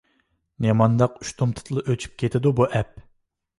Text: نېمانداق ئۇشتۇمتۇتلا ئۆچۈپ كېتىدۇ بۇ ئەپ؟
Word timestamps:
نېمانداق 0.65 1.19
ئۇشتۇمتۇتلا 1.25 1.85
ئۆچۈپ 1.91 2.19
كېتىدۇ 2.25 2.57
بۇ 2.63 2.71
ئەپ؟ 2.81 3.07